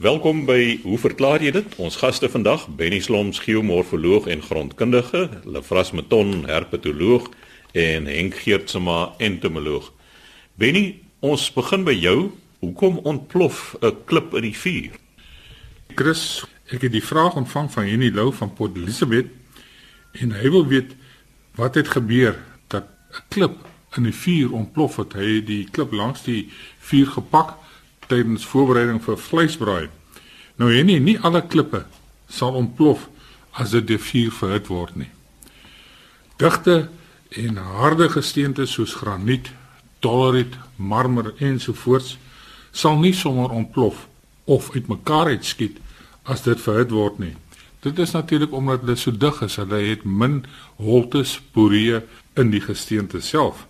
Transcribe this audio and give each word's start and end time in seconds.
Welkom 0.00 0.46
by 0.48 0.78
Hoe 0.80 0.96
verklaar 0.96 1.42
jy 1.44 1.50
dit? 1.52 1.74
Ons 1.76 1.98
gaste 2.00 2.24
vandag, 2.32 2.62
Benny 2.72 3.02
Sloms, 3.04 3.36
geomorfoloog 3.44 4.30
en 4.32 4.40
grondkundige, 4.40 5.26
Lefras 5.44 5.90
Meton, 5.92 6.46
herpetoloog 6.48 7.26
en 7.76 8.08
Henk 8.08 8.38
Geertsma, 8.40 9.10
entomoloog. 9.20 9.90
Benny, 10.56 11.02
ons 11.20 11.44
begin 11.52 11.84
by 11.84 11.92
jou. 11.92 12.30
Hoekom 12.64 12.96
ontplof 13.04 13.76
'n 13.82 13.92
klip 14.08 14.32
in 14.40 14.48
die 14.48 14.56
vuur? 14.56 14.96
Chris, 15.94 16.46
ek 16.72 16.88
het 16.88 16.92
die 16.92 17.04
vraag 17.04 17.36
ontvang 17.36 17.68
van 17.72 17.84
Henny 17.84 18.08
Lou 18.08 18.32
van 18.32 18.54
Port 18.54 18.76
Elizabeth 18.76 19.28
en 20.12 20.32
hy 20.32 20.50
wil 20.50 20.66
weet 20.66 20.96
wat 21.60 21.74
het 21.74 21.88
gebeur 21.88 22.40
dat 22.68 22.88
'n 23.12 23.24
klip 23.28 23.68
in 23.96 24.02
die 24.02 24.16
vuur 24.16 24.52
ontplof 24.52 24.96
het. 24.96 25.12
Hy 25.12 25.34
het 25.34 25.46
die 25.46 25.68
klip 25.70 25.92
langs 25.92 26.22
die 26.22 26.48
vuur 26.78 27.06
gepak 27.06 27.58
tydens 28.10 28.44
voorbereiding 28.50 29.00
vir 29.04 29.18
vleisbraai. 29.18 29.88
Nou 30.60 30.70
Henny, 30.74 30.98
nie 30.98 31.18
alle 31.24 31.42
klippe 31.46 31.84
sal 32.28 32.58
ontplof 32.58 33.08
as 33.58 33.72
dit 33.74 33.86
deur 33.86 34.02
vuur 34.10 34.34
verhit 34.38 34.70
word 34.70 34.96
nie. 35.00 35.10
Digte 36.40 36.88
en 37.40 37.56
harde 37.56 38.08
gesteente 38.10 38.66
soos 38.66 38.94
graniet, 38.98 39.50
doleriet, 40.00 40.56
marmer 40.76 41.34
ensovoorts 41.38 42.16
sal 42.72 42.98
nie 42.98 43.12
sommer 43.14 43.50
ontplof 43.52 44.06
of 44.50 44.70
uitmekaar 44.74 45.34
uitskiet 45.34 45.78
as 46.24 46.42
dit 46.46 46.60
verhit 46.60 46.92
word 46.94 47.18
nie. 47.22 47.34
Dit 47.80 47.98
is 47.98 48.12
natuurlik 48.12 48.52
omdat 48.52 48.84
hulle 48.84 48.96
so 48.96 49.12
dig 49.12 49.42
is, 49.42 49.56
hulle 49.56 49.80
het 49.88 50.04
min 50.04 50.42
holtes, 50.76 51.38
poree 51.52 52.02
in 52.36 52.50
die 52.52 52.60
gesteente 52.60 53.20
self. 53.24 53.66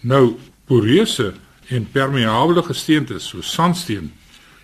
Nou, 0.00 0.36
poreuse 0.66 1.32
en 1.72 1.88
permeable 1.92 2.62
gesteente 2.66 3.18
soos 3.22 3.52
sandsteen 3.52 4.12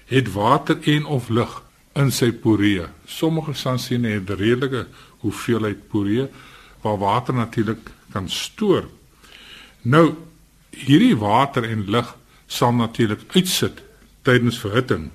het 0.09 0.33
water 0.33 0.79
en 0.89 1.05
of 1.05 1.29
lug 1.29 1.63
in 1.99 2.13
sy 2.15 2.31
poree. 2.33 2.87
Sommige 3.07 3.55
sandsteene 3.57 4.15
het 4.19 4.31
redelike 4.31 4.87
hoeveelheid 5.25 5.89
poree 5.89 6.29
waar 6.85 6.99
water 6.99 7.35
natuurlik 7.35 7.91
kan 8.13 8.29
stoor. 8.29 8.87
Nou, 9.83 10.15
hierdie 10.71 11.17
water 11.19 11.65
en 11.65 11.89
lug 11.91 12.15
sal 12.47 12.73
natuurlik 12.73 13.25
uitsit 13.35 13.83
tydens 14.23 14.61
verhitting. 14.61 15.09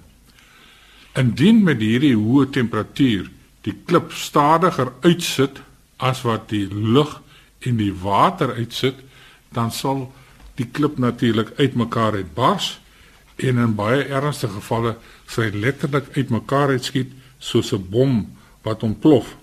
Indien 1.18 1.64
met 1.64 1.82
hierdie 1.82 2.16
hoë 2.18 2.50
temperatuur 2.54 3.30
die 3.64 3.76
klip 3.88 4.12
stadiger 4.12 4.92
uitsit 5.06 5.62
as 5.98 6.24
wat 6.28 6.50
die 6.52 6.68
lug 6.68 7.20
en 7.64 7.78
die 7.80 7.94
water 7.96 8.52
uitsit, 8.58 8.98
dan 9.56 9.72
sal 9.72 10.10
die 10.56 10.68
klip 10.72 10.98
natuurlik 10.98 11.54
uitmekaar 11.58 12.14
uitbars 12.14 12.80
en 13.36 13.58
in 13.58 13.76
baie 13.76 14.04
ernstige 14.04 14.54
gevalle 14.54 14.96
hy 15.36 15.50
letterlik 15.54 16.12
uitmekaar 16.14 16.76
uitskiet 16.78 17.12
soos 17.40 17.74
'n 17.74 17.90
bom 17.90 18.38
wat 18.62 18.84
ontplof. 18.84 19.36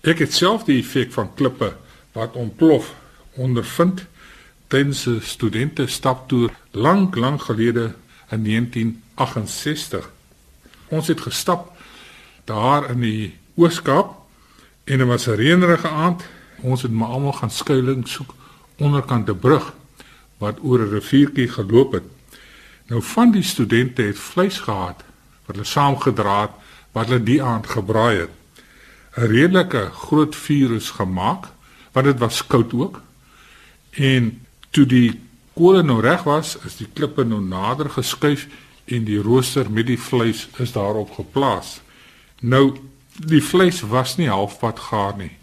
Ek 0.00 0.18
het 0.18 0.32
self 0.32 0.64
die 0.64 0.78
effek 0.78 1.12
van 1.12 1.34
klippe 1.34 1.76
wat 2.12 2.32
ontplof 2.34 2.94
ondervind 3.36 4.06
tydens 4.68 5.06
'n 5.06 5.20
studente 5.20 5.86
staptoer 5.86 6.50
lank 6.70 7.16
lank 7.16 7.42
gelede 7.42 7.94
in 8.30 8.42
1968. 8.42 10.10
Ons 10.88 11.06
het 11.06 11.20
gestap 11.20 11.72
daar 12.44 12.90
in 12.90 13.00
die 13.00 13.38
Ooskaap 13.54 14.16
en 14.84 14.98
dit 14.98 15.06
was 15.06 15.26
'n 15.26 15.36
reënerige 15.36 15.88
aand. 15.88 16.22
Ons 16.60 16.82
het 16.82 16.90
maar 16.90 17.08
almal 17.08 17.32
gaan 17.32 17.50
skuilings 17.50 18.12
soek 18.12 18.34
onderkant 18.76 19.28
'n 19.28 19.38
brug 19.38 19.74
wat 20.42 20.58
oor 20.62 20.80
'n 20.82 20.94
riviertjie 20.98 21.48
geloop 21.48 21.92
het. 21.92 22.06
Nou 22.90 23.02
van 23.02 23.30
die 23.30 23.42
studente 23.42 24.02
het 24.02 24.18
vleis 24.18 24.58
gehad 24.58 25.04
wat 25.46 25.56
hulle 25.56 25.64
saamgedra 25.64 26.40
het 26.40 26.54
wat 26.92 27.06
hulle 27.06 27.22
die 27.22 27.42
aand 27.42 27.66
gebraai 27.66 28.16
het. 28.18 28.34
'n 29.16 29.26
Redelike 29.34 29.90
groot 29.90 30.36
vuur 30.36 30.74
is 30.74 30.90
gemaak 30.90 31.46
want 31.92 32.06
dit 32.06 32.18
was 32.18 32.46
koud 32.46 32.72
ook. 32.72 33.00
En 33.90 34.46
toe 34.70 34.86
die 34.86 35.20
kole 35.52 35.82
nou 35.82 36.00
reg 36.00 36.22
was, 36.22 36.56
is 36.64 36.76
die 36.76 36.88
klippe 36.92 37.24
nou 37.24 37.40
nader 37.40 37.90
geskuif 37.90 38.46
en 38.84 39.04
die 39.04 39.20
rooster 39.22 39.70
met 39.70 39.86
die 39.86 40.00
vleis 40.00 40.48
is 40.56 40.72
daarop 40.72 41.12
geplaas. 41.12 41.80
Nou 42.40 42.76
die 43.16 43.42
vleis 43.44 43.80
was 43.80 44.16
nie 44.16 44.28
halfpad 44.28 44.78
gaar 44.78 45.16
nie. 45.16 45.36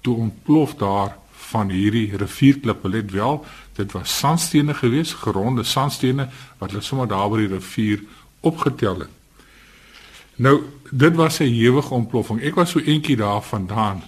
Toe 0.00 0.16
ontplof 0.16 0.74
daar 0.74 1.18
van 1.54 1.70
hierdie 1.70 2.08
rivierklippe 2.18 2.90
let 2.90 3.12
wel, 3.14 3.44
dit 3.78 3.92
was 3.94 4.18
sandstene 4.18 4.74
geweest, 4.74 5.14
geronde 5.22 5.64
sandstene 5.64 6.28
wat 6.58 6.74
hulle 6.74 6.82
sommer 6.82 7.08
daar 7.10 7.30
by 7.30 7.44
die 7.44 7.52
rivier 7.54 8.02
opgetel 8.42 9.06
het. 9.06 9.12
Nou, 10.36 10.56
dit 10.90 11.14
was 11.14 11.38
'n 11.38 11.54
ewige 11.54 11.94
ontploffing. 11.94 12.42
Ek 12.42 12.54
was 12.54 12.70
so 12.70 12.80
eentjie 12.80 13.16
daar 13.16 13.42
vandaan 13.42 14.02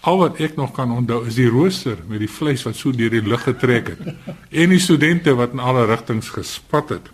Al 0.00 0.18
wat 0.18 0.38
ek 0.38 0.54
nog 0.56 0.70
kan 0.76 0.92
onthou 0.94 1.24
is 1.26 1.34
die 1.34 1.48
rooster 1.50 1.98
met 2.06 2.22
die 2.22 2.30
vleis 2.30 2.62
wat 2.62 2.76
so 2.78 2.94
deur 2.94 3.10
die 3.10 3.24
lug 3.24 3.42
getrek 3.42 3.90
het 3.92 4.02
en 4.62 4.74
die 4.74 4.82
studente 4.82 5.34
wat 5.34 5.56
in 5.56 5.62
alle 5.62 5.86
rigtings 5.90 6.30
gespat 6.30 6.94
het. 6.94 7.08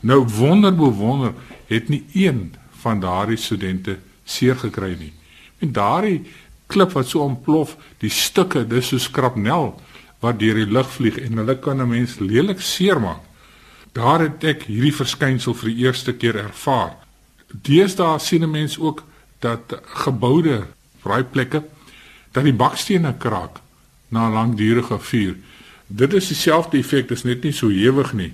Nou 0.00 0.24
wonder 0.38 0.72
bo 0.74 0.88
wonder 0.96 1.34
het 1.68 1.88
nie 1.92 2.04
een 2.16 2.54
van 2.80 3.00
daardie 3.00 3.36
studente 3.36 3.98
seer 4.24 4.56
gekry 4.56 4.94
nie. 4.96 5.12
En 5.60 5.72
daardie 5.76 6.22
klip 6.70 6.94
wat 6.96 7.10
so 7.10 7.24
ontplof, 7.24 7.76
die 8.00 8.12
stukke, 8.12 8.64
dis 8.68 8.92
so 8.92 8.98
skrapnel 8.98 9.74
wat 10.20 10.38
deur 10.40 10.58
die 10.60 10.68
lug 10.68 10.88
vlieg 10.92 11.18
en 11.20 11.40
hulle 11.40 11.56
kan 11.58 11.80
'n 11.80 11.88
mens 11.88 12.18
lelik 12.18 12.60
seermaak. 12.60 13.22
Daar 13.92 14.20
het 14.20 14.44
ek 14.44 14.62
hierdie 14.62 14.94
verskynsel 14.94 15.54
vir 15.54 15.68
die 15.68 15.84
eerste 15.84 16.12
keer 16.12 16.36
ervaar. 16.36 16.94
Deesdae 17.52 18.18
sien 18.18 18.42
'n 18.42 18.50
mens 18.50 18.78
ook 18.78 19.02
dat 19.40 19.80
geboude 20.04 20.66
braaiplekke 21.02 21.62
dat 22.32 22.44
die 22.44 22.54
bakstene 22.54 23.14
kraak 23.18 23.60
na 24.08 24.30
langdurige 24.30 24.98
vuur. 24.98 25.36
Dit 25.86 26.12
is 26.12 26.28
dieselfde 26.28 26.78
effek, 26.78 27.08
dit 27.08 27.16
is 27.16 27.24
net 27.24 27.42
nie 27.42 27.52
so 27.52 27.68
hewig 27.68 28.12
nie. 28.12 28.32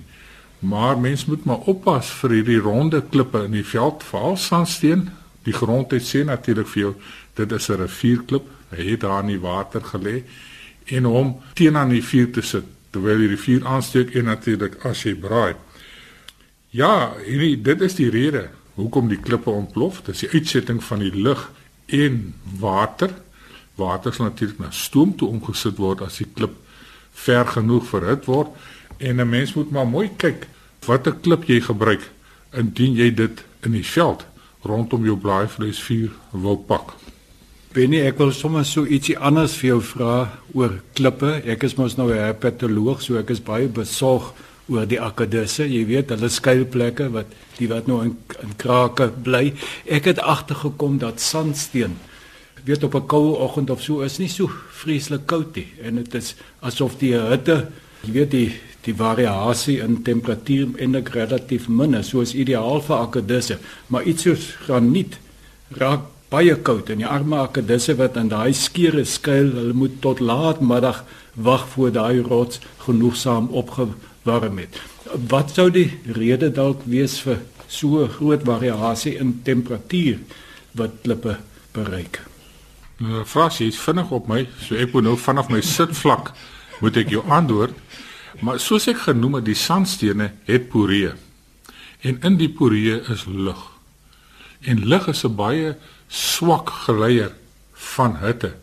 Maar 0.59 0.99
mens 0.99 1.25
moet 1.25 1.45
maar 1.45 1.65
oppas 1.69 2.09
vir 2.21 2.29
hierdie 2.29 2.59
ronde 2.59 3.01
klippe 3.09 3.43
in 3.45 3.51
die 3.51 3.65
veld, 3.65 4.03
veral 4.03 4.37
sandsteen. 4.37 5.09
Die 5.43 5.53
grond 5.53 5.91
het 5.91 6.05
sê 6.05 6.23
natuurlik 6.25 6.67
vir 6.67 6.81
jou, 6.81 6.93
dit 7.37 7.51
is 7.51 7.69
'n 7.69 7.81
rivierklip. 7.81 8.45
Hy 8.69 8.89
het 8.91 8.99
daar 8.99 9.21
in 9.21 9.27
die 9.27 9.39
water 9.39 9.81
gelê 9.81 10.23
en 10.85 11.03
hom 11.03 11.37
teen 11.53 11.77
aan 11.77 11.89
die 11.89 12.03
vuur 12.03 12.31
te 12.31 12.41
sit 12.41 12.65
terwyl 12.91 13.17
die 13.17 13.37
vuur 13.37 13.65
aansteek 13.65 14.15
en 14.15 14.25
natuurlik 14.25 14.85
as 14.85 15.03
jy 15.03 15.15
braai. 15.15 15.55
Ja, 16.69 17.13
hierdie 17.25 17.61
dit 17.61 17.81
is 17.81 17.95
die 17.95 18.09
rede 18.09 18.49
hoekom 18.75 19.07
die 19.07 19.19
klippe 19.19 19.49
ontplof. 19.49 20.01
Dit 20.01 20.15
is 20.15 20.19
die 20.19 20.39
uitsetting 20.39 20.83
van 20.83 20.99
die 20.99 21.15
lug 21.15 21.51
en 21.85 22.33
water 22.59 23.13
water 23.77 24.13
sal 24.13 24.25
natuurlik 24.25 24.59
na 24.59 24.71
stoom 24.71 25.15
toe 25.15 25.29
omgesit 25.29 25.77
word 25.77 26.01
as 26.01 26.17
die 26.17 26.27
klip 26.33 26.55
ver 27.25 27.45
genoeg 27.45 27.85
verhit 27.85 28.25
word 28.25 28.49
en 28.97 29.21
'n 29.21 29.29
mens 29.29 29.53
moet 29.53 29.71
maar 29.71 29.87
mooi 29.87 30.09
kyk 30.17 30.47
watter 30.85 31.13
klip 31.13 31.45
jy 31.45 31.59
gebruik 31.61 32.09
indien 32.51 32.95
jy 32.95 33.13
dit 33.13 33.43
in 33.61 33.71
die 33.71 33.85
veld 33.85 34.25
rondom 34.63 35.05
jou 35.05 35.17
braaivleisvuur 35.17 36.11
wil 36.31 36.57
pak. 36.57 36.93
Benny, 37.77 37.99
ek 38.09 38.17
wil 38.17 38.31
sommer 38.33 38.63
so 38.65 38.87
ietsie 38.89 39.13
anders 39.21 39.53
vir 39.59 39.67
jou 39.75 39.81
vra 39.85 40.13
oor 40.57 40.79
klippe. 40.97 41.35
Ek 41.45 41.61
is 41.67 41.75
mos 41.77 41.93
nou 41.93 42.09
'n 42.09 42.17
herpetoloog, 42.17 43.03
so 43.05 43.19
ek 43.19 43.29
is 43.29 43.39
baie 43.39 43.67
besorg 43.67 44.33
oor 44.67 44.87
die 44.87 44.97
akkedisse. 44.97 45.61
Jy 45.61 45.85
weet, 45.85 46.09
hulle 46.09 46.29
skuilplekke 46.29 47.11
wat 47.13 47.27
die 47.59 47.67
wat 47.67 47.85
nou 47.85 48.01
in, 48.01 48.17
in 48.41 48.55
krake 48.57 49.11
bly. 49.21 49.53
Ek 49.85 50.05
het 50.05 50.17
agtergekom 50.17 50.97
dat 50.97 51.21
sandsteen 51.21 51.99
weet 52.65 52.83
op 52.83 52.95
'n 52.95 53.05
koue 53.05 53.37
oggend 53.45 53.69
of 53.69 53.81
so 53.81 54.01
is 54.01 54.17
nie 54.17 54.27
so 54.27 54.49
vreeslik 54.81 55.25
koud 55.25 55.55
nie 55.55 55.67
en 55.81 55.95
dit 55.95 56.15
is 56.15 56.35
asof 56.59 56.97
die 56.97 57.13
hitte 57.13 57.69
jy 58.03 58.11
weet 58.11 58.31
die 58.31 58.51
die 58.81 58.95
variasie 58.95 59.79
in 59.79 60.03
temperatuur 60.03 60.67
eintlik 60.79 61.09
relatief 61.09 61.67
min 61.67 61.93
is 61.93 62.09
soos 62.09 62.33
ideaal 62.33 62.81
vir 62.81 62.97
akkedisse 62.97 63.57
maar 63.87 64.03
iets 64.03 64.23
soos 64.23 64.55
graniet 64.65 65.19
raak 65.69 66.16
baie 66.33 66.55
koud 66.69 66.91
en 66.93 67.03
die 67.03 67.07
arme 67.07 67.39
akkedisse 67.39 67.95
wat 67.99 68.17
in 68.19 68.31
daai 68.33 68.53
skeure 68.53 69.05
skuil 69.05 69.53
hulle 69.55 69.73
moet 69.73 69.99
tot 70.03 70.19
laatmiddag 70.19 71.03
wag 71.49 71.67
voor 71.73 71.91
daai 71.99 72.21
rots 72.21 72.61
genoegsaam 72.85 73.51
opgewarm 73.63 74.63
het 74.63 74.81
wat 75.33 75.53
sou 75.55 75.69
die 75.71 75.89
rede 76.19 76.51
dalk 76.61 76.83
wees 76.85 77.19
vir 77.25 77.43
so 77.67 78.07
groot 78.19 78.47
variasie 78.47 79.17
in 79.21 79.37
temperatuur 79.43 80.19
wat 80.79 80.99
klippe 81.03 81.37
bereik 81.75 82.23
Nou, 82.97 83.21
Fras, 83.29 83.59
jy's 83.61 83.77
vinnig 83.77 84.09
op 84.09 84.25
my, 84.25 84.39
so 84.57 84.73
ek 84.73 84.95
moet 84.95 85.05
nou 85.05 85.13
vanaf 85.21 85.51
my 85.53 85.59
sitvlak 85.61 86.31
moet 86.81 86.97
ek 86.97 87.11
jou 87.13 87.21
antwoord. 87.29 87.75
Maar 88.41 88.57
soos 88.61 88.87
ek 88.89 89.03
genoem 89.05 89.37
het, 89.39 89.45
die 89.45 89.57
sandstene 89.57 90.31
het 90.49 90.65
poree. 90.71 91.13
En 92.05 92.17
in 92.25 92.37
die 92.41 92.49
poree 92.49 92.97
is 93.13 93.25
lug. 93.29 93.76
En 94.61 94.87
lug 94.87 95.07
is 95.07 95.23
'n 95.23 95.35
baie 95.35 95.75
swak 96.07 96.69
geleier 96.69 97.31
van 97.73 98.17
hitte. 98.17 98.55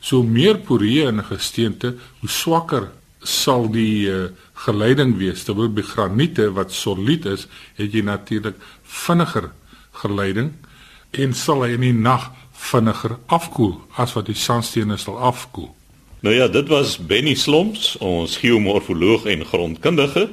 So 0.00 0.22
meer 0.22 0.58
poree 0.58 1.06
in 1.06 1.18
'n 1.18 1.24
gesteente, 1.24 1.96
hoe 2.20 2.28
swakker 2.28 2.90
sal 3.22 3.70
die 3.70 4.10
uh, 4.10 4.30
geleiding 4.54 5.16
wees 5.18 5.44
terwyl 5.44 5.68
by 5.68 5.82
graniete 5.82 6.52
wat 6.54 6.72
solied 6.72 7.26
is, 7.26 7.46
het 7.74 7.92
jy 7.92 8.02
natuurlik 8.06 8.56
vinniger 8.82 9.50
geleiding 10.02 10.52
en 11.10 11.34
sal 11.34 11.64
hy 11.64 11.74
in 11.74 11.80
die 11.80 11.92
nag 11.96 12.30
vinniger 12.52 13.18
afkoel 13.26 13.76
as 13.96 14.14
wat 14.16 14.26
die 14.26 14.38
sandstene 14.38 14.96
sal 14.96 15.18
afkoel. 15.18 15.70
Nou 16.20 16.34
ja, 16.34 16.48
dit 16.48 16.68
was 16.68 16.96
Benny 16.98 17.34
Slomps, 17.38 17.96
ons 18.02 18.36
geomorfoloog 18.42 19.28
en 19.30 19.44
grondkundige 19.46 20.28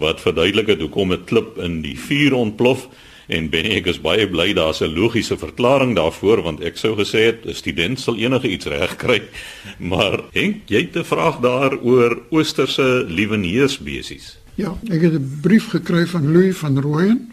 wat 0.00 0.20
verduidelik 0.20 0.68
het 0.68 0.80
hoekom 0.80 1.12
'n 1.12 1.24
klip 1.24 1.58
in 1.58 1.80
die 1.82 1.98
vuur 1.98 2.34
ontplof 2.34 2.88
en 3.30 3.48
Benny 3.50 3.76
ek 3.78 3.86
is 3.92 4.00
baie 4.02 4.26
bly 4.28 4.52
daar's 4.56 4.82
'n 4.82 4.94
logiese 4.94 5.36
verklaring 5.38 5.94
daarvoor 5.96 6.42
want 6.42 6.60
ek 6.60 6.76
sou 6.76 6.96
gesê 6.98 7.30
het 7.30 7.46
'n 7.46 7.54
student 7.54 8.00
sal 8.00 8.16
enige 8.16 8.48
iets 8.50 8.66
regkry. 8.66 9.22
Maar 9.90 10.20
Henk, 10.32 10.66
jy 10.66 10.80
het 10.80 10.96
'n 10.96 11.04
vraag 11.04 11.40
daaroor 11.40 12.22
oosterse 12.30 13.04
lieweneersbesies. 13.08 14.38
Ja, 14.54 14.74
ek 14.90 15.00
het 15.00 15.12
'n 15.12 15.38
brief 15.42 15.70
gekry 15.70 16.06
van 16.06 16.32
Louis 16.32 16.56
van 16.56 16.78
Rooyen. 16.78 17.32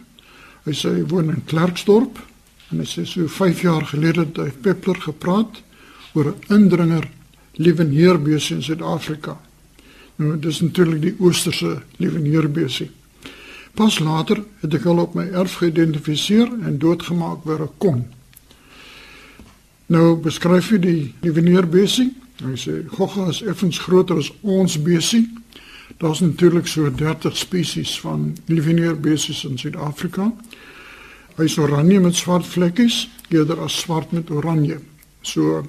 Hy 0.63 0.73
sê 0.73 0.89
hy 0.95 1.03
woon 1.07 1.29
in 1.29 1.43
Klerksdorp 1.45 2.19
en 2.71 2.79
hy 2.79 2.85
sê 2.85 3.05
so 3.05 3.27
5 3.27 3.61
jaar 3.61 3.85
gelede 3.85 4.19
het 4.19 4.37
hy 4.37 4.51
Peppler 4.61 5.01
gepraat 5.01 5.61
oor 6.13 6.33
'n 6.33 6.53
indringer 6.53 7.07
lieweneerbesie 7.53 8.55
in 8.55 8.63
Suid-Afrika. 8.63 9.37
Nou 10.15 10.39
dis 10.39 10.61
natuurlik 10.61 11.01
die 11.01 11.15
oosterse 11.19 11.81
lieweneerbesie. 11.97 12.89
Pas 13.77 13.99
later 14.01 14.41
het 14.63 14.73
ek 14.73 14.87
al 14.89 15.03
op 15.03 15.13
my 15.17 15.27
erf 15.37 15.59
geïdentifiseer 15.61 16.49
en 16.65 16.79
doodgemaak 16.81 17.45
waar 17.45 17.67
ek 17.67 17.75
kon. 17.83 18.05
Nou 19.93 20.17
beskryf 20.21 20.71
hy 20.73 20.79
die 20.81 21.01
lieweneerbesie. 21.25 22.09
Hy 22.41 22.55
sê 22.57 22.79
gogga 22.97 23.29
is 23.31 23.43
effens 23.45 23.79
groter 23.85 24.17
as 24.21 24.31
ons 24.41 24.79
besie. 24.81 25.27
Daar's 26.01 26.21
natuurlik 26.25 26.67
so 26.67 26.89
30 26.89 27.37
spesies 27.37 27.95
van 28.01 28.33
lieweneerbesies 28.49 29.45
in 29.47 29.57
Suid-Afrika. 29.61 30.31
Hy 31.37 31.45
is 31.45 31.57
oranje 31.61 32.01
met 32.01 32.17
swart 32.17 32.45
vlekkies, 32.49 33.05
eerder 33.29 33.61
as 33.61 33.77
swart 33.85 34.11
met 34.11 34.33
oranje. 34.33 34.81
So 35.21 35.63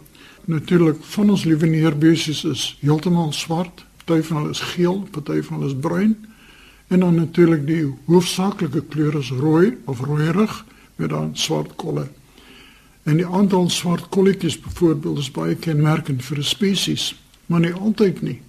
Natuurlik 0.49 0.97
van 1.01 1.31
ons 1.31 1.45
lieweneerbesies 1.45 2.45
is 2.49 2.63
heeltemal 2.81 3.33
swart, 3.37 3.83
party 4.05 4.23
van 4.25 4.37
hulle 4.41 4.55
is 4.55 4.63
geel, 4.71 5.03
party 5.13 5.43
van 5.45 5.59
hulle 5.59 5.69
is 5.69 5.77
bruin. 5.77 6.15
En 6.89 7.01
dan 7.01 7.15
natuurlik 7.15 7.67
die 7.67 7.95
hoofsaaklike 8.05 8.83
kleur 8.89 9.19
is 9.19 9.31
rooi 9.31 9.77
of 9.85 10.01
rooierig 10.01 10.65
met 10.97 11.11
dan 11.11 11.37
swart 11.37 11.75
kolle. 11.77 12.09
En 13.03 13.17
die 13.17 13.27
aantal 13.27 13.71
swart 13.71 14.09
kolletjies 14.09 14.61
byvoorbeeld 14.61 15.19
is 15.19 15.31
baie 15.31 15.55
kenmerkend 15.55 16.25
vir 16.25 16.39
'n 16.39 16.43
spesies, 16.43 17.15
maar 17.47 17.61
nie 17.61 17.73
altyd 17.73 18.23
nie. 18.23 18.41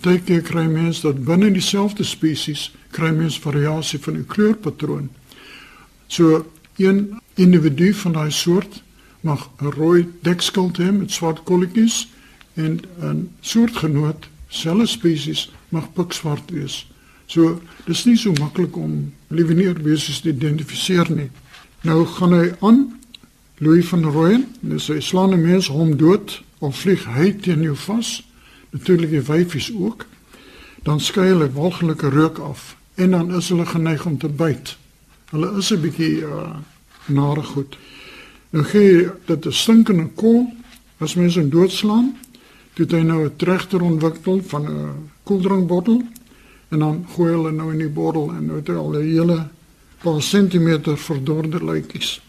Partykeer 0.00 0.42
kry 0.42 0.66
mens 0.66 1.00
dat 1.00 1.24
binne 1.24 1.50
dieselfde 1.52 2.04
spesies 2.04 2.70
kry 2.90 3.10
mens 3.10 3.38
variasie 3.38 3.98
van 3.98 4.14
die 4.14 4.24
kleurpatroon. 4.24 5.10
So 6.06 6.46
een 6.76 7.20
individu 7.34 7.94
van 7.94 8.12
daai 8.12 8.30
soort 8.30 8.82
mag 9.20 9.50
'n 9.60 9.64
rooi 9.64 10.08
dekskild 10.22 10.78
hê 10.78 10.92
met 10.92 11.10
swart 11.10 11.42
kolletjies 11.42 12.08
en 12.54 12.80
'n 13.02 13.30
soortgenoot, 13.40 14.28
selfe 14.48 14.86
spesies, 14.86 15.52
mag 15.68 15.92
pikswart 15.92 16.50
wees. 16.50 16.86
So, 17.30 17.60
dis 17.86 18.02
nie 18.08 18.16
so 18.18 18.34
maklik 18.40 18.74
om 18.76 19.12
lieweneerbesies 19.30 20.18
te 20.24 20.32
identifiseer 20.32 21.06
nie. 21.14 21.28
Nou 21.86 22.02
gaan 22.16 22.34
hy 22.34 22.48
aan 22.66 22.80
Louis 23.62 23.86
van 23.86 24.02
Rooyen, 24.02 24.48
dis 24.60 24.88
hy 24.90 24.98
slaan 25.00 25.34
'n 25.36 25.42
mens 25.42 25.68
hom 25.70 25.94
dood 25.96 26.40
of 26.58 26.80
vlieg 26.80 27.04
hy 27.06 27.30
teen 27.32 27.62
jou 27.62 27.76
vas. 27.76 28.22
Natuurlik 28.70 29.10
die 29.10 29.22
wyfies 29.22 29.70
ook. 29.72 30.06
Dan 30.82 31.00
skei 31.00 31.28
hulle 31.28 31.52
walglike 31.52 32.08
reuk 32.08 32.38
af 32.38 32.76
en 32.94 33.10
dan 33.10 33.34
is 33.34 33.48
hulle 33.48 33.66
geneig 33.66 34.06
om 34.06 34.18
te 34.18 34.28
byt. 34.28 34.76
Hulle 35.30 35.58
is 35.58 35.70
'n 35.70 35.80
bietjie 35.80 36.26
uh 36.26 36.56
nare 37.06 37.42
goed. 37.42 37.76
Nou 38.50 38.64
gee 38.64 39.08
dit 39.26 39.46
'n 39.46 39.52
stinkende 39.52 40.08
kol 40.14 40.50
as 40.98 41.14
mense 41.14 41.40
hom 41.40 41.50
doodslaan. 41.50 42.16
Dit 42.74 42.90
hy 42.90 43.02
nou 43.02 43.24
'n 43.24 43.36
trechter 43.36 43.82
ontwikkel 43.82 44.42
van 44.42 44.62
'n 44.66 45.10
koeldrankbottel 45.22 46.02
en 46.70 46.78
dan 46.78 47.04
gooi 47.14 47.32
hulle 47.32 47.52
nou 47.52 47.70
in 47.72 47.82
die 47.82 47.92
bottel 47.92 48.30
en 48.34 48.46
nou 48.46 48.58
het 48.60 48.68
al 48.68 48.96
'n 48.96 49.06
hele 49.06 49.48
paar 50.02 50.22
sentimeter 50.22 50.96
verdorde 50.98 51.64
lykies. 51.64 52.20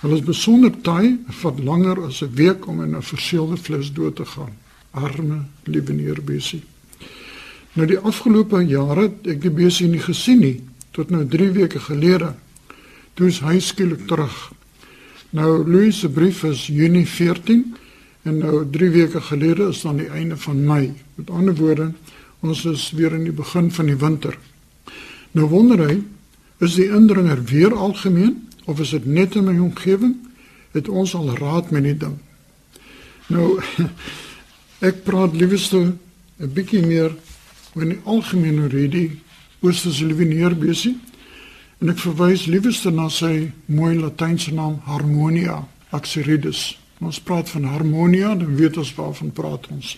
Hulle 0.00 0.14
is 0.14 0.24
besonder 0.24 0.72
taai, 0.80 1.18
vat 1.28 1.58
langer 1.58 2.04
as 2.04 2.22
'n 2.22 2.34
week 2.34 2.66
om 2.66 2.82
in 2.82 2.96
'n 2.96 3.02
verseelde 3.02 3.56
fles 3.56 3.92
dood 3.92 4.16
te 4.16 4.24
gaan. 4.24 4.52
Arme 4.90 5.44
lieweneerbesie. 5.64 6.62
Nou 7.72 7.86
die 7.86 7.98
afgelope 7.98 8.66
jare 8.66 9.00
het 9.00 9.26
ek 9.26 9.40
die 9.40 9.50
besie 9.50 9.88
nie 9.88 10.02
gesien 10.02 10.38
nie 10.38 10.62
tot 10.90 11.10
nou 11.10 11.26
3 11.26 11.50
weke 11.50 11.80
gelede. 11.80 12.34
Toe 13.14 13.26
is 13.26 13.40
hy 13.40 13.58
skielik 13.58 14.06
terug 14.06 14.52
Nou 15.34 15.66
Louis 15.66 15.98
se 15.98 16.08
brief 16.08 16.44
is 16.44 16.66
Junie 16.66 17.06
14 17.06 17.76
en 18.22 18.36
nou 18.38 18.60
3 18.70 18.90
weke 18.90 19.20
gelede 19.20 19.66
is 19.68 19.80
dan 19.82 19.96
die 19.98 20.06
einde 20.06 20.36
van 20.36 20.60
Mei. 20.64 20.92
Met 21.14 21.30
ander 21.30 21.54
woorde, 21.54 21.88
ons 22.44 22.64
is 22.68 22.90
weer 22.96 23.14
in 23.16 23.24
die 23.26 23.34
begin 23.34 23.70
van 23.72 23.88
die 23.88 23.98
winter. 23.98 24.36
Nou 25.32 25.48
wonder 25.50 25.80
hy, 25.80 25.96
is 26.62 26.76
die 26.78 26.90
indringer 26.92 27.40
weer 27.48 27.74
algemeen 27.74 28.36
of 28.70 28.80
is 28.80 28.92
dit 28.94 29.06
net 29.06 29.34
in 29.36 29.48
my 29.48 29.56
omgewing? 29.58 30.14
Het 30.76 30.88
ons 30.88 31.14
al 31.14 31.32
raad 31.38 31.72
met 31.74 31.86
die 31.88 31.96
ding? 32.04 32.18
Nou 33.32 33.58
ek 34.88 35.04
praat 35.08 35.34
liewerste 35.34 35.94
'n 36.38 36.52
bietjie 36.52 36.84
meer 36.86 37.14
oor 37.74 37.84
die 37.88 38.00
algemene 38.04 38.68
rede 38.68 39.08
oosterse 39.64 40.04
lieweneerbesie 40.06 40.96
En 41.84 41.90
ek 41.92 41.98
verwys 42.00 42.46
liewerste 42.48 42.88
na 42.94 43.10
sy 43.12 43.50
mooi 43.68 43.98
latynse 43.98 44.54
naam 44.56 44.78
Harmonia 44.86 45.58
axyridis. 45.92 46.78
Ons 47.04 47.18
praat 47.20 47.50
van 47.52 47.66
harmonia, 47.68 48.30
dan 48.40 48.54
weet 48.56 48.78
ons 48.80 48.92
waarvan 48.96 49.32
praat 49.36 49.66
ons. 49.68 49.90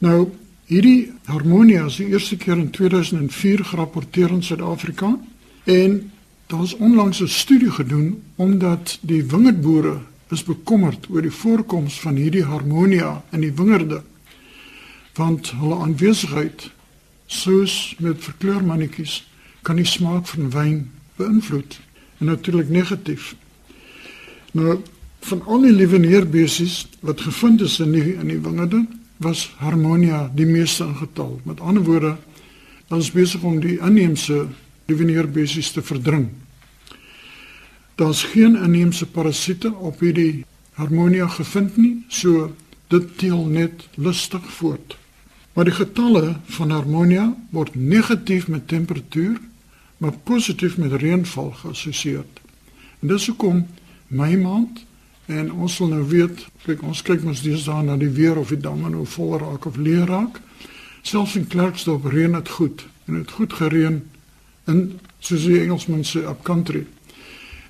Nou, 0.00 0.30
hierdie 0.70 1.12
harmonia 1.26 1.86
is 1.86 1.96
die 1.96 2.08
eerste 2.12 2.36
keer 2.36 2.56
in 2.56 2.70
2004 2.70 3.64
gerapporteer 3.72 4.30
in 4.30 4.42
Suid-Afrika 4.42 5.18
en 5.64 6.10
daar 6.46 6.62
is 6.62 6.76
onlangs 6.76 7.20
'n 7.20 7.28
studie 7.28 7.70
gedoen 7.70 8.22
omdat 8.36 8.98
die 9.00 9.24
wingerdboere 9.24 10.00
is 10.30 10.44
bekommerd 10.44 11.06
oor 11.10 11.22
die 11.22 11.34
voorkoms 11.34 12.00
van 12.00 12.16
hierdie 12.16 12.44
harmonia 12.44 13.24
in 13.30 13.40
die 13.40 13.52
wingerde. 13.52 14.02
Want 15.14 15.52
hulle 15.60 15.76
aanwesigheid 15.76 16.70
soos 17.26 17.96
met 17.98 18.24
verkleurmannetjies 18.24 19.28
kan 19.62 19.76
die 19.76 19.88
smaak 19.88 20.26
van 20.26 20.50
wyn 20.50 20.90
beïnvloed 21.16 21.80
en 22.18 22.26
natuurlik 22.26 22.68
negatief. 22.68 23.34
Nou 24.52 24.80
van 25.20 25.44
al 25.46 25.60
die 25.60 25.72
lieweneerbesies 25.72 26.88
wat 27.00 27.20
gevind 27.20 27.60
is 27.60 27.78
in 27.80 27.92
die 27.92 28.14
in 28.14 28.28
die 28.28 28.40
wingerde 28.40 28.86
was 29.22 29.46
harmonia 29.58 30.30
die 30.34 30.46
meeste 30.46 30.84
in 30.84 30.96
getal. 30.96 31.40
Met 31.48 31.60
ander 31.60 31.84
woorde, 31.86 32.16
ons 32.92 33.10
besig 33.14 33.42
om 33.42 33.60
die 33.60 33.78
inheemse 33.80 34.46
lieweneerbesies 34.90 35.70
te 35.72 35.82
verdring. 35.82 36.28
Daar's 37.96 38.24
geen 38.32 38.56
inheemse 38.56 39.06
parasiete 39.06 39.72
op 39.72 40.00
hierdie 40.00 40.44
harmonia 40.76 41.28
gevind 41.28 41.76
nie, 41.76 41.94
so 42.08 42.50
dit 42.92 43.08
teel 43.18 43.44
net 43.46 43.86
lustig 43.94 44.44
voort. 44.58 44.96
Maar 45.52 45.68
die 45.68 45.76
getalle 45.76 46.36
van 46.56 46.72
harmonia 46.72 47.30
word 47.52 47.74
negatief 47.76 48.48
met 48.48 48.68
temperatuur 48.68 49.38
maar 50.02 50.16
positief 50.24 50.76
met 50.76 50.92
reënval 50.92 51.50
geassosieer. 51.50 52.24
En 53.00 53.08
dis 53.08 53.26
hoekom 53.26 53.66
my 54.06 54.34
maand 54.34 54.80
en 55.26 55.52
ons 55.52 55.74
sal 55.76 55.92
nou 55.92 56.02
weet, 56.08 56.46
kyk 56.66 56.82
ons 56.82 57.02
kyk 57.02 57.22
mos 57.26 57.42
daar 57.42 57.84
na 57.84 57.96
die 57.96 58.10
weer 58.10 58.38
of 58.38 58.48
die 58.48 58.60
damme 58.60 58.90
nou 58.90 59.04
vol 59.06 59.38
raak 59.38 59.66
of 59.66 59.76
leeg 59.76 60.08
raak. 60.08 60.40
Selfs 61.02 61.36
in 61.36 61.46
Klerksdorp 61.46 62.04
reën 62.06 62.32
dit 62.32 62.48
goed 62.48 62.86
en 63.06 63.14
dit 63.14 63.30
goed 63.30 63.52
gereën 63.52 64.02
in 64.66 64.82
soos 65.18 65.46
die 65.46 65.60
Engelsman 65.60 66.04
sê 66.04 66.22
up 66.28 66.42
country. 66.42 66.86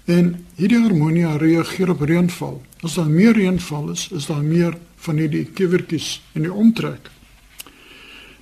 En 0.04 0.34
hierdie 0.56 0.80
harmonia 0.82 1.36
reageer 1.36 1.92
op 1.94 2.02
reënval. 2.02 2.62
As 2.82 2.96
daar 2.98 3.08
meer 3.08 3.36
reënval 3.36 3.92
is, 3.92 4.08
is 4.12 4.26
daar 4.26 4.42
meer 4.42 4.76
van 5.04 5.16
hierdie 5.16 5.44
kiewertjies 5.54 6.20
in 6.34 6.46
die 6.46 6.52
omtrek. 6.52 7.10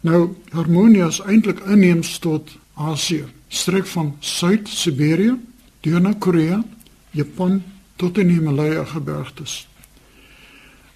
Nou 0.07 0.35
harmonia 0.55 1.11
is 1.13 1.21
eintlik 1.21 1.61
inheems 1.69 2.19
tot 2.25 2.57
Asië 2.75 3.27
strek 3.51 3.87
van 3.87 4.15
Suid-Siberië 4.21 5.35
deur 5.81 6.01
na 6.01 6.15
Korea, 6.19 6.63
Japan 7.11 7.63
tot 8.01 8.19
in 8.19 8.31
die 8.31 8.39
Himalaya 8.39 8.85
gebergtes. 8.89 9.67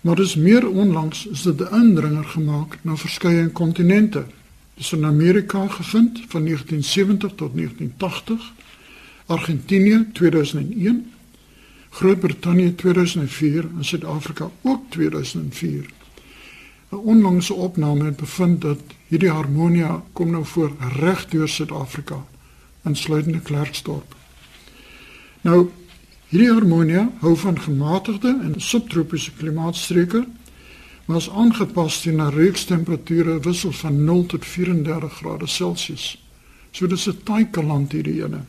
Maar 0.05 0.17
dis 0.17 0.35
meer 0.37 0.65
onlangs 0.69 1.27
is 1.27 1.43
dit 1.43 1.61
'n 1.61 1.75
indringer 1.75 2.25
gemaak 2.25 2.79
na 2.83 2.97
verskeie 2.97 3.49
kontinente. 3.49 4.25
Dis 4.75 4.93
in 4.93 5.05
Amerika 5.05 5.69
gevind 5.69 6.21
van 6.29 6.45
1970 6.45 7.33
tot 7.35 7.55
1980, 7.55 8.53
Argentinië 9.27 10.07
2001, 10.13 11.13
Groot-Brittanje 11.91 12.75
2004 12.75 13.69
en 13.77 13.85
Suid-Afrika 13.85 14.51
ook 14.63 14.83
2004. 14.89 15.87
'n 16.91 16.97
onlangse 16.97 17.55
opname 17.55 18.05
het 18.05 18.17
bevind 18.17 18.61
dat 18.61 18.81
hierdie 19.07 19.31
harmonia 19.31 20.03
kom 20.13 20.31
nou 20.31 20.45
voor 20.45 20.73
reg 20.99 21.29
deur 21.29 21.49
Suid-Afrika, 21.49 22.25
insluitende 22.83 23.41
Klerksdorp. 23.41 24.15
Nou 25.41 25.71
hierdie 26.29 26.53
harmonia 26.53 27.09
hou 27.21 27.37
van 27.37 27.61
gematigde 27.61 28.39
en 28.43 28.55
subtropiese 28.61 29.33
klimaatstreke 29.39 30.25
maar 31.05 31.17
is 31.17 31.31
aangepas 31.31 32.01
teen 32.01 32.21
'n 32.21 32.35
reeks 32.35 32.65
temperature 32.65 33.41
wissel 33.41 33.73
van 33.73 34.05
0 34.05 34.27
tot 34.27 34.45
34 34.47 35.13
grade 35.13 35.47
Celsius. 35.47 36.25
So 36.71 36.87
dis 36.87 37.09
'n 37.09 37.19
taailand 37.23 37.93
hierdie 37.93 38.25
ene. 38.25 38.41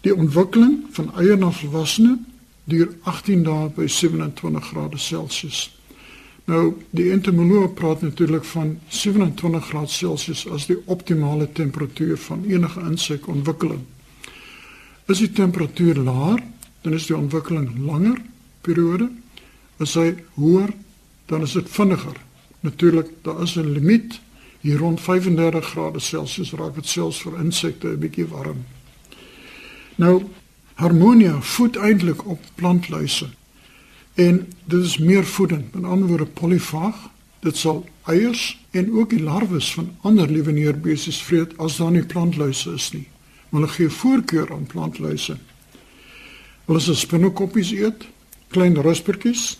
Die 0.00 0.14
ontwikkeling 0.14 0.84
van 0.90 1.14
eier 1.14 1.38
na 1.38 1.50
volwassene 1.50 2.18
duur 2.64 2.88
18 3.02 3.42
dae 3.42 3.68
by 3.68 3.86
27 3.86 4.66
grade 4.66 4.98
Celsius. 4.98 5.78
Nou, 6.44 6.74
die 6.90 7.10
entomoloog 7.10 7.74
praat 7.74 8.00
natuurlik 8.00 8.44
van 8.44 8.78
27 8.88 9.66
grade 9.66 9.88
Celsius 9.88 10.48
as 10.48 10.66
die 10.66 10.78
optimale 10.84 11.52
temperatuur 11.52 12.18
van 12.18 12.44
enige 12.44 12.80
insekontwikkeling. 12.80 13.80
Is 15.06 15.18
die 15.20 15.32
temperatuur 15.32 15.98
laer, 16.00 16.40
dan 16.80 16.92
is 16.92 17.06
die 17.06 17.16
ontwikkeling 17.16 17.74
langer 17.84 18.20
periode. 18.64 19.10
As 19.82 19.96
hy 20.00 20.14
hoër, 20.38 20.72
dan 21.28 21.44
is 21.44 21.52
dit 21.52 21.68
vinniger. 21.68 22.16
Natuurlik, 22.64 23.10
daar 23.22 23.42
is 23.42 23.56
'n 23.56 23.72
limiet 23.76 24.20
hier 24.60 24.78
rond 24.78 25.00
35 25.00 25.66
grade 25.66 26.00
Celsius 26.00 26.52
raak 26.52 26.74
dit 26.74 26.86
selfs 26.86 27.20
vir 27.22 27.38
insekte 27.40 27.88
'n 27.88 27.98
bietjie 27.98 28.26
warm. 28.26 28.64
Nou, 29.96 30.24
harmonia 30.74 31.40
voed 31.40 31.76
eintlik 31.76 32.26
op 32.26 32.40
plantluise. 32.54 33.28
En 34.14 34.52
dit 34.64 34.82
is 34.82 34.98
meer 34.98 35.24
voedend, 35.24 35.74
met 35.74 35.84
ander 35.84 36.08
woorde 36.08 36.26
polyfaag. 36.26 36.96
Dit 37.40 37.56
sal 37.56 37.84
eiers 38.06 38.64
en 38.70 38.92
ook 38.92 39.10
die 39.10 39.22
larwes 39.22 39.72
van 39.74 39.96
ander 40.00 40.30
leweneerbesies 40.30 41.22
vreet 41.22 41.58
as 41.58 41.76
daar 41.76 41.90
nie 41.90 42.06
plantluise 42.06 42.72
is 42.72 42.92
nie. 42.92 43.08
Hulle 43.54 43.68
gee 43.70 43.88
voorkeur 43.88 44.50
aan 44.52 44.66
plantluise. 44.66 45.36
Hulle 46.66 46.80
is 46.80 47.04
spinnekoppies 47.04 47.70
eet, 47.76 48.06
klein 48.50 48.74
ruspertjies. 48.82 49.58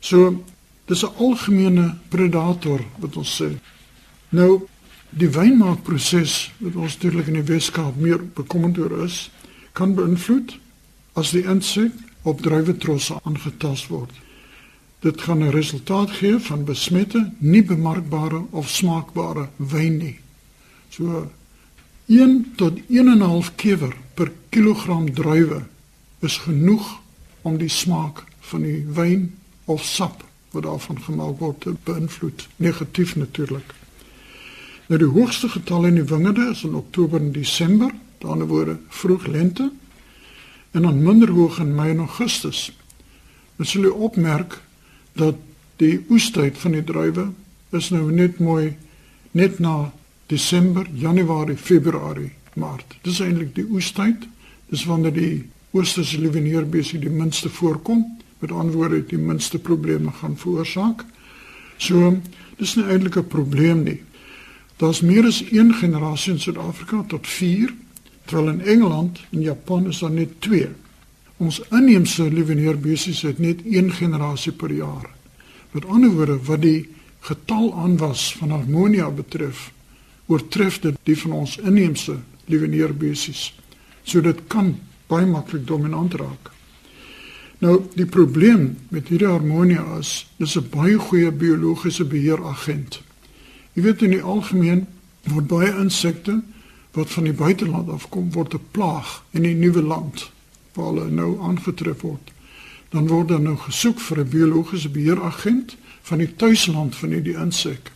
So 0.00 0.44
dis 0.86 1.02
'n 1.02 1.14
algemene 1.18 1.98
predator 2.08 2.80
wat 2.98 3.16
ons 3.16 3.42
sê. 3.42 3.58
Nou 4.28 4.68
die 5.10 5.28
wynmaakproses 5.28 6.52
wat 6.58 6.76
ons 6.76 6.94
natuurlik 6.94 7.26
in 7.26 7.40
die 7.40 7.52
Weskaap 7.52 7.96
meer 7.96 8.22
bekommerd 8.34 8.78
oor 8.78 9.04
is, 9.04 9.30
kan 9.72 9.94
beïnvloed 9.94 10.58
as 11.14 11.30
die 11.30 11.44
insek 11.44 11.92
op 12.22 12.42
druiwetrosse 12.42 13.18
aangetast 13.24 13.88
word. 13.88 14.12
Dit 15.00 15.20
gaan 15.20 15.42
'n 15.42 15.50
resultaat 15.50 16.10
gee 16.10 16.38
van 16.38 16.64
besmette, 16.64 17.32
nie 17.38 17.62
bemarkbare 17.62 18.44
of 18.50 18.68
smaakbare 18.68 19.48
wyn 19.56 19.96
nie. 19.96 20.18
So 20.88 21.30
1 22.12 22.52
tot 22.56 22.80
1.5 22.88 23.54
kewer 23.56 23.94
per 24.14 24.32
kilogram 24.48 25.06
druiwe 25.14 25.62
is 26.20 26.36
genoeg 26.44 26.98
om 27.42 27.56
die 27.56 27.72
smaak 27.72 28.24
van 28.50 28.66
die 28.66 28.82
wyn 28.84 29.30
of 29.64 29.84
sap 29.84 30.20
wat 30.52 30.66
daarvan 30.66 31.00
gemaak 31.00 31.38
word 31.40 31.62
te 31.64 31.72
beïnvloed, 31.86 32.44
negatief 32.60 33.14
natuurlik. 33.16 33.72
Nou 34.90 34.98
die 35.00 35.08
hoogste 35.08 35.48
getal 35.48 35.88
in 35.88 35.96
die 36.02 36.04
wingerde 36.10 36.50
is 36.50 36.66
in 36.68 36.74
Oktober 36.76 37.20
en 37.20 37.32
Desember, 37.32 37.94
daarna 38.20 38.44
word 38.50 38.76
vroeg 38.92 39.24
lente 39.26 39.70
en 40.76 40.84
dan 40.84 41.00
minder 41.02 41.32
hoog 41.32 41.62
in 41.64 41.72
Mei 41.74 41.90
en 41.94 42.04
Augustus. 42.04 42.68
Ons 43.56 43.72
sal 43.72 43.88
opmerk 43.88 44.60
dat 45.16 45.40
die 45.80 46.04
oestyd 46.12 46.60
van 46.60 46.76
die 46.76 46.84
druiwe 46.84 47.30
is 47.72 47.88
nou 47.88 48.04
net 48.12 48.36
mooi 48.36 48.76
net 49.32 49.58
na 49.64 49.88
Desember, 50.26 50.86
Januarie, 50.94 51.56
Februarie, 51.56 52.32
Maart. 52.54 52.96
Dis 53.02 53.20
eintlik 53.20 53.54
die 53.54 53.66
oestyd. 53.70 54.26
Dis 54.72 54.84
wanneer 54.84 55.12
die 55.12 55.44
oosterse 55.72 56.20
lieweneerbesie 56.20 57.00
die 57.00 57.12
minste 57.12 57.48
voorkom, 57.48 58.04
met 58.38 58.52
antwoorde 58.52 59.02
die 59.06 59.18
minste 59.18 59.58
probleme 59.58 60.12
gaan 60.20 60.36
veroorsaak. 60.36 61.04
So, 61.76 62.16
dis 62.58 62.74
nie 62.76 62.84
eintlik 62.84 63.16
'n 63.16 63.26
probleem 63.26 63.82
nie. 63.82 64.00
Daar's 64.76 65.00
meer 65.00 65.26
as 65.26 65.42
1 65.50 65.74
generasie 65.74 66.32
in 66.32 66.40
Suid-Afrika 66.40 67.04
tot 67.08 67.26
4 67.26 67.74
terwyl 68.24 68.48
in 68.48 68.60
Engeland 68.60 69.20
en 69.30 69.40
Japan 69.40 69.86
is 69.86 69.98
daar 69.98 70.10
net 70.10 70.40
2. 70.40 70.68
Ons 71.36 71.60
inheemse 71.70 72.30
lieweneerbesies 72.30 73.22
het 73.22 73.38
net 73.38 73.62
1 73.64 73.92
generasie 73.92 74.52
per 74.52 74.72
jaar. 74.72 75.10
Met 75.70 75.86
ander 75.86 76.10
woorde, 76.10 76.38
wat 76.44 76.62
die 76.62 76.88
getal 77.20 77.74
aanwas 77.74 78.32
van 78.38 78.50
harmonia 78.50 79.10
betref, 79.10 79.70
oortref 80.32 80.80
dit 80.80 80.96
die 81.08 81.18
van 81.24 81.36
ons 81.42 81.58
inheemse 81.60 82.16
lieweneerbesies. 82.50 83.50
So 84.02 84.20
dit 84.24 84.40
kan 84.52 84.74
baie 85.12 85.28
maklik 85.28 85.66
dominant 85.68 86.14
raak. 86.18 86.50
Nou, 87.62 87.76
die 87.94 88.08
probleem 88.10 88.72
met 88.90 89.12
hierdie 89.12 89.30
harmonia 89.30 89.84
is, 89.98 90.26
dis 90.36 90.56
'n 90.58 90.68
baie 90.70 90.98
goeie 90.98 91.30
biologiese 91.30 92.04
beheeragent. 92.04 93.02
Jy 93.74 93.82
weet 93.82 94.02
in 94.02 94.10
die 94.10 94.22
algemeen 94.22 94.86
word 95.30 95.46
baie 95.46 95.70
insekte 95.78 96.42
wat 96.92 97.10
van 97.10 97.24
die 97.24 97.32
buiteland 97.32 97.88
afkom 97.88 98.32
word 98.32 98.54
'n 98.54 98.66
plaag 98.70 99.22
in 99.30 99.42
die 99.42 99.54
nuwe 99.54 99.82
land 99.82 100.30
waar 100.74 100.86
hulle 100.86 101.10
nou 101.10 101.40
aangetref 101.40 102.00
word. 102.00 102.32
Dan 102.90 103.06
word 103.06 103.28
dan 103.28 103.42
nou 103.42 103.56
gesoek 103.56 104.00
vir 104.00 104.18
'n 104.18 104.28
biologiese 104.28 104.88
beheeragent 104.88 105.76
van 106.02 106.18
die 106.18 106.36
tuisland 106.36 106.96
van 106.96 107.10
hierdie 107.10 107.36
insek. 107.36 107.90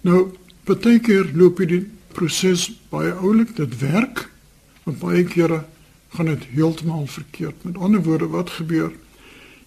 Nou, 0.00 0.32
baie 0.64 0.98
keer 1.00 1.30
loop 1.34 1.58
hierdie 1.58 1.86
proses 2.12 2.68
baie 2.90 3.12
oulik, 3.12 3.56
dit 3.56 3.78
werk, 3.78 4.28
maar 4.84 4.94
baie 4.94 5.24
kere 5.24 5.64
gaan 6.10 6.26
dit 6.26 6.44
heeltemal 6.54 7.06
verkeerd. 7.06 7.64
Met 7.64 7.78
ander 7.78 8.02
woorde, 8.02 8.26
wat 8.26 8.50
gebeur? 8.50 8.92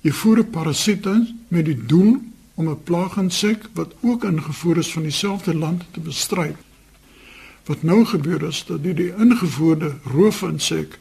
Jy 0.01 0.11
voer 0.11 0.39
'n 0.39 0.49
parasiet 0.49 1.05
in 1.05 1.39
met 1.47 1.65
die 1.65 1.85
doel 1.85 2.21
om 2.55 2.69
'n 2.69 2.83
plaaginsek 2.83 3.69
wat 3.73 3.93
ook 4.01 4.23
ingevoer 4.23 4.77
is 4.77 4.91
van 4.91 5.03
dieselfde 5.03 5.55
land 5.55 5.83
te 5.91 5.99
bestry. 5.99 6.55
Wat 7.65 7.83
nou 7.83 8.05
gebeur 8.05 8.43
is 8.43 8.63
dat 8.67 8.83
die, 8.83 8.93
die 8.93 9.13
ingevoerde 9.15 9.95
roofinsek 10.03 10.99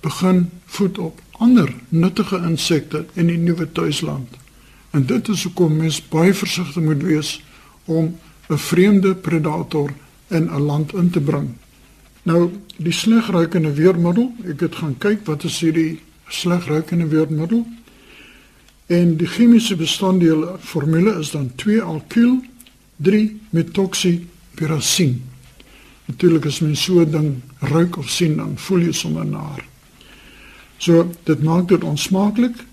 begin 0.00 0.50
voed 0.66 0.98
op 0.98 1.20
ander 1.30 1.74
nuttige 1.88 2.36
insekte 2.36 3.06
in 3.12 3.26
die 3.26 3.38
nuwe 3.38 3.72
tuisland. 3.72 4.28
En 4.90 5.06
dit 5.06 5.28
is 5.28 5.42
hoekom 5.42 5.76
mens 5.76 6.08
baie 6.08 6.34
versigtig 6.34 6.82
moet 6.82 7.02
wees 7.02 7.44
om 7.84 8.18
'n 8.48 8.58
vreemde 8.58 9.14
predator 9.14 9.90
in 10.28 10.50
'n 10.50 10.60
land 10.60 10.94
in 10.94 11.10
te 11.10 11.20
bring. 11.20 11.48
Nou, 12.22 12.50
die 12.76 12.92
slegruikende 12.92 13.72
weermiddel, 13.72 14.34
ek 14.44 14.60
het 14.60 14.74
gaan 14.74 14.98
kyk 14.98 15.26
wat 15.26 15.44
is 15.44 15.60
hierdie 15.60 16.00
slegruikende 16.28 17.06
weermiddel? 17.06 17.66
En 18.86 19.16
die 19.16 19.26
chemiese 19.26 19.76
bestanddele 19.76 20.56
formule 20.60 21.18
is 21.18 21.30
dan 21.30 21.52
2-alkyl 21.56 22.44
3-metoxypyrazine. 22.96 25.16
Natuurlik 26.04 26.46
as 26.46 26.60
mens 26.60 26.82
so 26.82 27.10
ding 27.10 27.42
ruik 27.58 27.96
of 27.96 28.10
sien 28.10 28.36
dan 28.36 28.52
voel 28.56 28.78
jy 28.78 28.92
sommer 28.92 29.26
naar. 29.26 29.64
So 30.76 31.10
dit 31.22 31.42
maak 31.42 31.68
dit 31.68 31.84
onsmaaklik, 31.84 32.64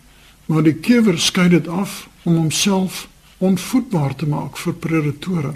maar 0.46 0.64
die 0.64 0.74
kewer 0.74 1.20
skei 1.20 1.50
dit 1.50 1.68
af 1.68 2.10
om 2.24 2.36
homself 2.36 3.10
onvoedbaar 3.42 4.16
te 4.16 4.28
maak 4.30 4.58
vir 4.62 4.74
predatore. 4.74 5.54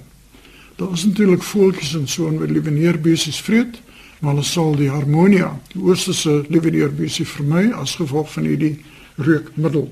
Daar 0.75 0.93
is 0.93 1.05
natuurlik 1.05 1.43
voeltjies 1.43 1.93
en 1.95 2.07
so 2.07 2.27
en 2.27 2.39
wat 2.41 2.49
lieweneerbesies 2.49 3.41
vreet, 3.45 3.77
maar 4.19 4.33
hulle 4.33 4.47
sal 4.47 4.73
die 4.75 4.89
harmonia, 4.89 5.51
die 5.73 5.83
oosterse 5.83 6.41
lieweneerbesie 6.49 7.27
vermy 7.29 7.69
as 7.77 7.95
gevolg 7.99 8.31
van 8.33 8.49
hierdie 8.49 8.79
reukmiddel. 9.21 9.91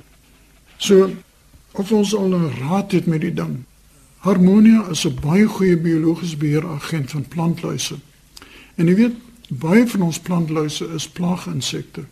So 0.77 1.11
of 1.73 1.91
ons 1.91 2.15
al 2.15 2.33
'n 2.33 2.51
raad 2.59 2.91
het 2.91 3.05
met 3.05 3.21
die 3.21 3.33
ding. 3.33 3.63
Harmonia 4.17 4.87
is 4.89 5.05
'n 5.05 5.19
baie 5.21 5.45
goeie 5.47 5.77
biologiese 5.77 6.37
beheeragent 6.37 7.11
van 7.11 7.27
plantluise. 7.27 7.95
En 8.75 8.87
jy 8.87 8.95
weet, 8.95 9.15
baie 9.49 9.87
van 9.87 10.01
ons 10.01 10.19
plantluise 10.19 10.87
is 10.95 11.09
plaaginsekte. 11.09 12.03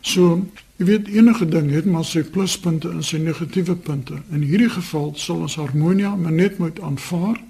So, 0.00 0.46
jy 0.78 0.84
weet 0.84 1.08
enige 1.08 1.48
ding 1.48 1.70
het 1.70 1.84
maar 1.84 2.04
sy 2.04 2.22
pluspunte 2.22 2.90
en 2.90 3.02
sy 3.02 3.18
negatiewe 3.18 3.76
punte. 3.76 4.20
In 4.30 4.42
hierdie 4.46 4.70
geval 4.70 5.12
sal 5.16 5.42
ons 5.46 5.58
harmonia 5.58 6.14
maar 6.16 6.32
net 6.32 6.58
moet 6.58 6.80
aanvaar. 6.80 7.40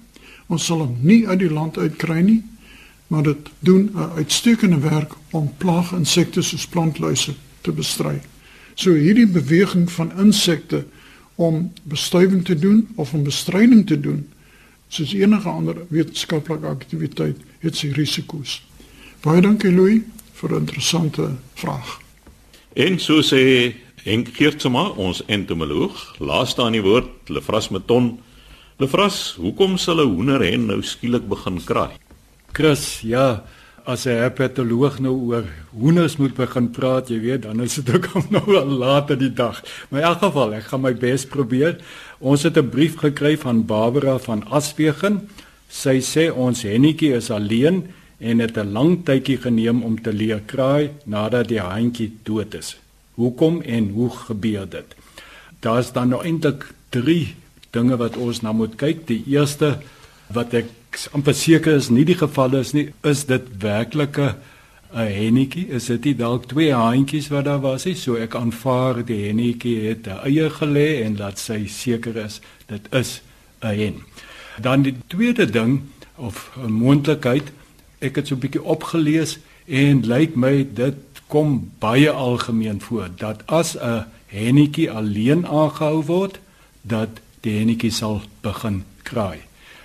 Ons 0.49 0.65
sal 0.65 0.81
hom 0.81 0.97
nie 1.01 1.27
uit 1.27 1.39
die 1.39 1.51
land 1.53 1.77
uitkry 1.77 2.21
nie, 2.25 2.41
maar 3.07 3.23
dit 3.23 3.49
doen 3.59 3.91
'n 3.93 4.17
uitstekende 4.17 4.79
werk 4.79 5.13
om 5.31 5.53
plaaginsekte 5.57 6.41
soos 6.41 6.67
plantluise 6.67 7.33
te 7.61 7.71
bestry. 7.71 8.21
So 8.75 8.93
hierdie 8.93 9.27
beweging 9.27 9.91
van 9.91 10.11
insekte 10.17 10.85
om 11.35 11.71
bestuiving 11.83 12.45
te 12.45 12.55
doen 12.59 12.87
of 12.95 13.13
om 13.13 13.23
bestryding 13.23 13.87
te 13.87 13.99
doen, 13.99 14.27
soos 14.87 15.13
enige 15.13 15.49
ander 15.49 15.75
wetenskaplike 15.87 16.67
aktiwiteit, 16.67 17.37
het 17.59 17.75
sy 17.75 17.91
risiko's. 17.91 18.59
Baie 19.21 19.41
dankie 19.41 19.71
Louis 19.71 20.01
vir 20.33 20.51
'n 20.51 20.59
interessante 20.59 21.35
vraag. 21.53 22.08
En 22.77 22.99
so 23.01 23.23
sê 23.25 23.73
Henk 24.05 24.29
Geertsma, 24.37 24.91
ons 24.93 25.23
entomoloog, 25.25 25.97
laaste 26.21 26.61
aan 26.61 26.75
die 26.77 26.83
woord, 26.85 27.09
Lefras 27.33 27.71
Meton. 27.73 28.19
Lefras, 28.79 29.35
hoekom 29.41 29.77
sal 29.77 29.99
'n 29.99 30.13
hoenderhen 30.13 30.67
nou 30.67 30.81
skielik 30.81 31.27
begin 31.27 31.57
kraai? 31.65 31.97
Chris, 32.53 33.01
ja, 33.01 33.43
as 33.85 34.05
'n 34.05 34.21
herpetoloog 34.21 34.99
nou 34.99 35.15
oor 35.29 35.45
hoenders 35.73 36.17
moet 36.17 36.35
begin 36.35 36.69
praat, 36.69 37.09
jy 37.09 37.19
weet, 37.19 37.41
dan 37.41 37.59
is 37.61 37.75
dit 37.75 37.95
ook 37.95 38.07
al 38.13 38.23
nou 38.37 38.55
al 38.55 38.65
laat 38.67 39.09
in 39.09 39.19
die 39.19 39.33
dag. 39.33 39.63
Maar 39.89 40.01
in 40.01 40.07
elk 40.07 40.19
geval, 40.19 40.53
ek 40.53 40.63
gaan 40.63 40.81
my 40.81 40.93
bes 40.93 41.25
probeer. 41.25 41.81
Ons 42.19 42.43
het 42.43 42.57
'n 42.57 42.69
brief 42.69 42.97
gekry 42.97 43.37
van 43.37 43.65
Barbara 43.65 44.19
van 44.19 44.45
Aswegen. 44.47 45.27
Sy 45.69 45.99
sê 46.01 46.31
ons 46.31 46.61
hennetjie 46.61 47.13
is 47.13 47.31
alleen 47.31 47.93
en 48.19 48.39
het 48.39 48.57
'n 48.57 48.71
lang 48.71 49.05
tydjie 49.05 49.37
geneem 49.37 49.83
om 49.83 50.01
te 50.01 50.13
leer 50.13 50.41
kraai 50.45 50.89
nadat 51.03 51.47
die 51.47 51.59
handjie 51.59 52.11
dood 52.23 52.53
is. 52.53 52.77
Hoekom 53.13 53.61
en 53.61 53.89
hoe 53.89 54.09
gebeur 54.09 54.69
dit? 54.69 54.95
Daar's 55.59 55.91
dan 55.91 56.09
nou 56.09 56.23
eintlik 56.23 56.73
3 56.89 57.35
dinge 57.69 57.97
wat 57.97 58.17
ons 58.17 58.41
na 58.41 58.51
moet 58.51 58.75
kyk. 58.75 59.07
Die 59.07 59.23
eerste 59.27 59.77
wat 60.27 60.53
ek 60.53 60.65
amper 61.11 61.33
seker 61.33 61.75
is 61.75 61.89
nie 61.89 62.05
die 62.05 62.17
geval 62.17 62.55
is 62.59 62.73
nie, 62.73 62.89
is 63.03 63.25
dit 63.25 63.43
werklike 63.61 64.35
'n 64.93 65.05
hennetjie? 65.05 65.67
Is 65.69 65.85
dit 65.85 66.03
nie 66.03 66.15
dalk 66.15 66.47
twee 66.47 66.73
haantjies 66.73 67.29
wat 67.29 67.45
daar 67.45 67.61
was 67.61 67.85
nie? 67.85 67.95
So 67.95 68.15
ek 68.15 68.35
aanvaar 68.35 69.05
die 69.05 69.27
hennetjie 69.27 69.87
het 69.87 70.07
'n 70.07 70.25
eie 70.25 70.49
gelê 70.49 71.03
en 71.05 71.17
laat 71.17 71.39
sy 71.39 71.67
seker 71.67 72.17
is 72.17 72.41
dit 72.67 72.81
is 72.93 73.21
'n 73.61 73.75
hen. 73.75 73.95
Dan 74.61 74.81
die 74.81 74.95
tweede 75.07 75.45
ding 75.45 75.81
of 76.15 76.51
'n 76.57 76.71
moontlikheid 76.71 77.51
ek 77.99 78.15
het 78.15 78.27
so 78.27 78.35
'n 78.35 78.39
bietjie 78.39 78.63
opgelees 78.63 79.37
en 79.65 80.05
lyk 80.05 80.35
my 80.35 80.67
dit 80.73 80.95
kom 81.27 81.71
baie 81.79 82.09
algemeen 82.09 82.81
voor 82.81 83.09
dat 83.17 83.43
as 83.45 83.77
'n 83.77 84.05
hennetjie 84.25 84.91
alleen 84.91 85.47
aangehou 85.47 86.03
word 86.05 86.39
dat 86.81 87.09
die 87.41 87.57
hennetjie 87.57 87.91
sal 87.91 88.21
begin 88.41 88.83
kraai. 89.03 89.39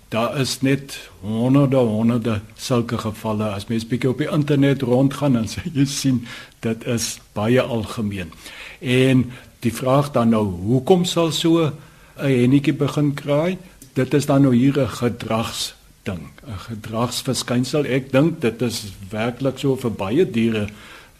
Daar 0.09 0.41
is 0.41 0.61
net 0.61 1.11
honderde 1.21 1.77
honderde 1.77 2.41
sulke 2.57 2.99
gevalle 2.99 3.45
as 3.45 3.67
mens 3.67 3.87
bietjie 3.87 4.11
op 4.11 4.19
die 4.19 4.31
internet 4.31 4.83
rondgaan 4.83 5.33
dan 5.33 5.49
sal 5.49 5.63
jy 5.73 5.85
sien 5.85 6.27
dit 6.61 6.87
is 6.87 7.19
baie 7.33 7.61
algemeen. 7.61 8.33
En 8.81 9.31
die 9.61 9.75
vraag 9.75 10.13
dan 10.13 10.29
nou 10.29 10.45
hoekom 10.45 11.05
sal 11.05 11.33
so 11.33 11.65
'n 11.67 11.73
hennetjie 12.17 12.75
begin 12.75 13.15
kraai? 13.15 13.59
Dit 13.93 14.15
is 14.15 14.27
dan 14.27 14.43
nou 14.43 14.55
hier 14.55 14.81
'n 14.81 14.89
gedrags 14.89 15.75
ding, 16.05 16.29
'n 16.47 16.59
gedragsverskynsel. 16.69 17.85
Ek 17.85 18.13
dink 18.13 18.41
dit 18.41 18.63
is 18.63 18.93
werklik 19.11 19.59
so 19.59 19.77
vir 19.77 19.91
baie 19.91 20.31
diere 20.31 20.69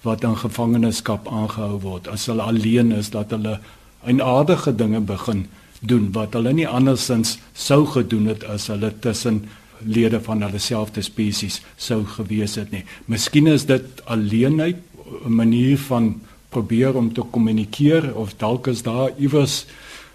wat 0.03 0.25
in 0.25 0.37
gevangenskap 0.37 1.29
aangehou 1.29 1.81
word. 1.81 2.09
As 2.09 2.27
hulle 2.27 2.43
alleen 2.43 2.93
is, 2.93 3.11
dat 3.11 3.31
hulle 3.31 3.61
eienaardige 4.05 4.75
dinge 4.77 5.01
begin 5.01 5.47
doen 5.81 6.13
wat 6.13 6.33
hulle 6.37 6.53
nie 6.53 6.69
andersins 6.69 7.39
sou 7.53 7.85
gedoen 7.87 8.27
het 8.27 8.45
as 8.45 8.67
hulle 8.73 8.93
tussen 9.01 9.45
lede 9.85 10.21
van 10.21 10.43
hulle 10.43 10.61
selfde 10.63 11.03
spesies 11.03 11.61
sou 11.77 12.05
gewees 12.17 12.57
het 12.61 12.71
nie. 12.73 12.85
Miskien 13.07 13.47
is 13.47 13.67
dit 13.69 14.05
alleenheid 14.05 14.77
'n 15.25 15.35
manier 15.35 15.79
van 15.79 16.21
probeer 16.49 16.97
om 16.97 17.13
te 17.13 17.23
kommunikeer 17.31 18.15
of 18.15 18.37
dalk 18.37 18.67
is 18.67 18.83
daar 18.83 19.11
iewers 19.19 19.67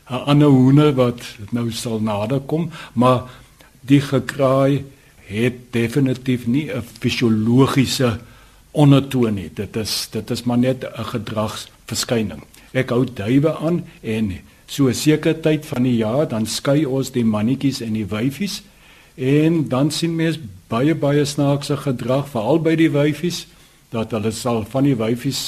'n 0.09 0.23
ander 0.25 0.47
hoender 0.47 0.93
wat 0.93 1.21
nou 1.51 1.71
sal 1.71 1.99
naderkom, 1.99 2.69
maar 2.93 3.29
die 3.81 4.01
gekraai 4.01 4.83
het 5.29 5.53
definitief 5.71 6.47
nie 6.47 6.71
'n 6.71 6.83
fisiologiese 6.99 8.19
ondertoon 8.71 9.33
nie. 9.33 9.49
Dit 9.53 9.75
is 9.75 10.07
dit 10.11 10.29
is 10.29 10.43
maar 10.43 10.57
net 10.57 10.83
'n 10.83 11.03
gedragsverskyning. 11.03 12.43
Ek 12.71 12.89
hou 12.89 13.05
duwe 13.13 13.57
aan 13.57 13.85
en 14.01 14.39
so 14.65 14.87
'n 14.87 14.93
sekere 14.93 15.39
tyd 15.39 15.65
van 15.65 15.83
die 15.83 15.97
jaar 15.97 16.27
dan 16.27 16.45
skei 16.45 16.85
ons 16.85 17.11
die 17.11 17.25
mannetjies 17.25 17.81
en 17.81 17.93
die 17.93 18.05
wyfies 18.05 18.61
en 19.15 19.67
dan 19.67 19.91
sien 19.91 20.15
mens 20.15 20.39
baie 20.67 20.95
baie 20.95 21.25
snaakse 21.25 21.77
gedrag 21.77 22.29
veral 22.29 22.61
by 22.61 22.75
die 22.75 22.91
wyfies 22.91 23.47
dat 23.89 24.11
hulle 24.11 24.31
sal 24.31 24.63
van 24.69 24.83
die 24.83 24.95
wyfies 24.95 25.39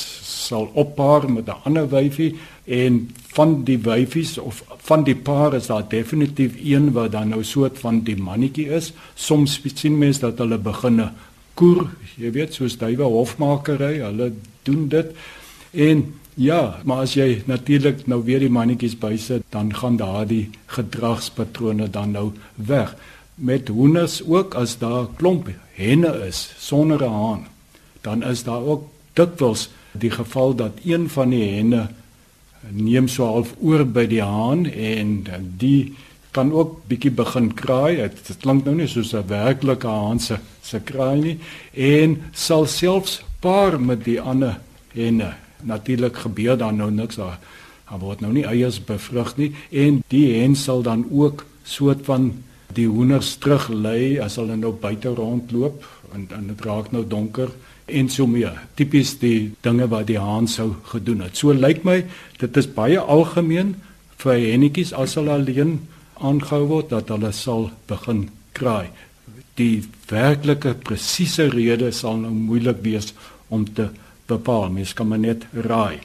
sal 0.47 0.69
oppaar 0.73 1.29
met 1.31 1.47
'n 1.47 1.61
ander 1.63 1.89
wyfie 1.89 2.35
en 2.65 3.09
van 3.33 3.63
die 3.63 3.77
wyfies 3.77 4.37
of 4.37 4.63
van 4.77 5.03
die 5.03 5.15
paar 5.15 5.53
is 5.53 5.67
daar 5.67 5.87
definitief 5.87 6.55
een 6.63 6.91
wat 6.91 7.11
dan 7.11 7.29
nou 7.29 7.43
soort 7.43 7.79
van 7.79 8.01
die 8.03 8.17
mannetjie 8.17 8.67
is. 8.69 8.93
Soms 9.15 9.61
sien 9.73 9.97
mense 9.97 10.19
dat 10.19 10.37
hulle 10.37 10.57
begin 10.57 11.09
koer, 11.53 11.89
jy 12.17 12.31
weet, 12.31 12.53
soos 12.53 12.77
duwe 12.77 13.03
hofmakery, 13.03 13.99
hulle 13.99 14.31
doen 14.63 14.87
dit. 14.87 15.15
En 15.71 16.03
ja, 16.35 16.79
maar 16.83 17.05
as 17.05 17.13
jy 17.13 17.43
natuurlik 17.45 18.07
nou 18.07 18.23
weer 18.23 18.39
die 18.39 18.49
mannetjies 18.49 18.97
bysit, 18.97 19.43
dan 19.49 19.73
gaan 19.75 19.97
daardie 19.97 20.49
gedragspatrone 20.65 21.89
dan 21.89 22.11
nou 22.11 22.31
weg. 22.55 22.95
Met 23.35 23.67
hoenders 23.67 24.21
ook 24.23 24.55
as 24.55 24.77
daar 24.77 25.07
klomp 25.17 25.49
henne 25.77 26.11
is 26.27 26.53
sonder 26.57 27.03
'n 27.03 27.09
haan, 27.09 27.47
dan 28.01 28.23
is 28.23 28.43
daar 28.43 28.61
ook 28.61 28.87
dikwels 29.13 29.69
die 29.91 30.11
geval 30.11 30.55
dat 30.55 30.71
een 30.85 31.09
van 31.09 31.29
die 31.29 31.43
henne 31.49 31.87
neem 32.69 33.07
so 33.07 33.25
half 33.25 33.53
oor 33.61 33.83
by 33.85 34.05
die 34.09 34.21
haan 34.21 34.65
en 34.65 35.25
die 35.57 35.93
kan 36.31 36.51
ook 36.55 36.77
bietjie 36.87 37.11
begin 37.11 37.49
kraai. 37.53 38.07
Dit 38.07 38.37
klink 38.43 38.65
nou 38.65 38.75
nie 38.75 38.87
soos 38.87 39.13
'n 39.13 39.27
werklike 39.27 39.87
haan 39.87 40.19
se 40.19 40.37
se 40.61 40.79
kraai 40.79 41.19
nie 41.21 41.39
en 41.73 42.21
sal 42.31 42.65
selfs 42.65 43.23
paar 43.39 43.79
met 43.79 44.03
die 44.03 44.21
ander 44.21 44.59
henne. 44.93 45.33
Natuurlik 45.63 46.17
gebeur 46.17 46.57
dan 46.57 46.75
nou 46.75 46.91
niks 46.91 47.15
daar. 47.15 47.39
Daar 47.89 47.99
word 47.99 48.21
nou 48.21 48.33
nie 48.33 48.45
eiers 48.45 48.79
bevrug 48.79 49.37
nie 49.37 49.51
en 49.71 50.03
die 50.07 50.39
hen 50.39 50.55
sal 50.55 50.81
dan 50.81 51.05
ook 51.11 51.45
soort 51.63 52.05
van 52.05 52.43
die 52.73 52.87
hoenders 52.87 53.35
teruglei 53.35 54.19
as 54.19 54.35
hulle 54.35 54.55
nou 54.55 54.71
buite 54.71 55.09
rondloop 55.09 55.83
en 56.13 56.27
en 56.31 56.47
dit 56.47 56.61
raak 56.65 56.91
nou 56.91 57.07
donker 57.07 57.49
en 57.85 58.09
so 58.09 58.27
meer. 58.27 58.57
Tipies 58.75 59.15
die 59.21 59.53
dinge 59.65 59.87
wat 59.91 60.07
die 60.07 60.19
haan 60.19 60.47
sou 60.47 60.73
gedoen 60.91 61.25
het. 61.25 61.37
So 61.37 61.53
lyk 61.53 61.83
my 61.87 62.01
dit 62.41 62.57
is 62.57 62.69
baie 62.75 62.99
algemeen 62.99 63.75
vir 64.21 64.37
hennetjies 64.37 64.93
as 64.93 65.15
hulle 65.19 65.33
alleen 65.33 65.79
aangehou 66.21 66.67
word 66.69 66.91
dat 66.93 67.09
hulle 67.13 67.31
sal 67.33 67.69
begin 67.89 68.27
kraai. 68.57 68.91
Die 69.59 69.83
werklike 70.09 70.75
presiese 70.85 71.49
rede 71.51 71.91
sal 71.95 72.21
nou 72.21 72.31
moeilik 72.33 72.81
wees 72.85 73.11
om 73.49 73.65
te 73.65 73.89
bepaal. 74.29 74.69
Mens 74.69 74.93
kan 74.93 75.09
maar 75.11 75.21
net 75.21 75.45
raai. 75.53 75.99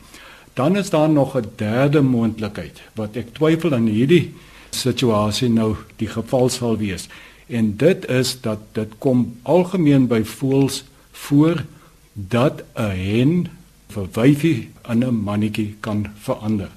Dan 0.57 0.77
is 0.77 0.91
daar 0.91 1.11
nog 1.11 1.37
'n 1.37 1.53
derde 1.57 2.01
moontlikheid 2.01 2.81
wat 2.95 3.17
ek 3.17 3.35
twyfel 3.35 3.75
aan 3.75 3.87
hierdie 3.87 4.33
situasie 4.71 5.49
nou 5.49 5.77
die 5.97 6.09
geval 6.09 6.49
sal 6.49 6.77
wees. 6.77 7.09
En 7.47 7.77
dit 7.77 8.09
is 8.09 8.41
dat 8.41 8.59
dit 8.73 8.89
kom 8.99 9.37
algemeen 9.43 10.07
by 10.07 10.23
voëls 10.25 10.85
voor 11.25 11.65
dat 12.13 12.63
'n 12.75 12.97
hen 13.09 13.49
vir 13.89 14.07
wyfie 14.13 14.69
in 14.89 15.05
'n 15.05 15.23
mannetjie 15.23 15.77
kan 15.81 16.07
verander. 16.19 16.71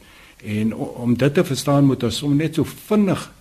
En 0.43 0.75
om 0.75 1.17
dit 1.17 1.33
te 1.33 1.43
verstaan 1.43 1.85
moet 1.85 2.03
ons 2.03 2.17
sommer 2.17 2.37
net 2.37 2.55
so 2.55 2.63
vinnig 2.63 3.31